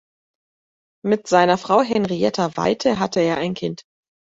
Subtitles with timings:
[1.05, 3.83] Mit seiner Frau Henrietta Waite hatte er ein Kind.